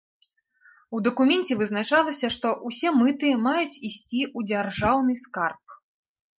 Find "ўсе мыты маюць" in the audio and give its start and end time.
2.71-3.69